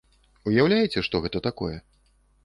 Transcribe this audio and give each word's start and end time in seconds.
Уяўляеце, 0.51 1.03
што 1.07 1.21
гэта 1.25 1.41
такое? 1.47 1.75